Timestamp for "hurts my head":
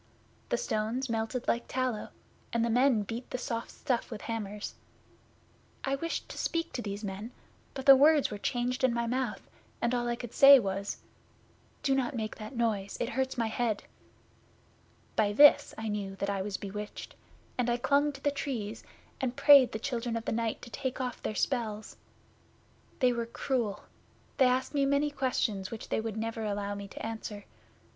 13.09-13.83